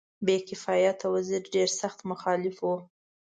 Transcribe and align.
بې 0.25 0.37
کفایته 0.47 1.05
وزیر 1.15 1.43
ډېر 1.53 1.69
سخت 1.81 1.99
مخالف 2.11 2.55
وو. 2.61 2.75